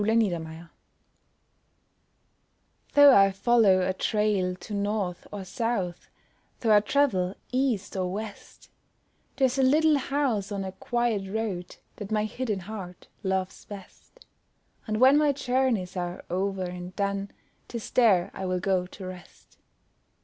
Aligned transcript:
THE 0.03 0.13
ROVER 0.17 0.71
Though 2.93 3.15
I 3.15 3.31
follow 3.31 3.81
a 3.83 3.93
trail 3.93 4.55
to 4.55 4.73
north 4.73 5.27
or 5.31 5.43
south, 5.45 6.09
Though 6.61 6.75
I 6.75 6.79
travel 6.79 7.35
east 7.51 7.95
or 7.95 8.11
west, 8.11 8.71
There's 9.35 9.59
a 9.59 9.61
little 9.61 9.99
house 9.99 10.51
on 10.51 10.63
a 10.63 10.71
quiet 10.71 11.31
road 11.31 11.75
That 11.97 12.11
my 12.11 12.25
hidden 12.25 12.61
heart 12.61 13.09
loves 13.21 13.63
best; 13.65 14.25
And 14.87 14.99
when 14.99 15.19
my 15.19 15.33
journeys 15.33 15.95
are 15.95 16.25
over 16.31 16.63
and 16.63 16.95
done, 16.95 17.29
'Tis 17.67 17.91
there 17.91 18.31
I 18.33 18.47
will 18.47 18.59
go 18.59 18.87
to 18.87 19.05
rest. 19.05 19.59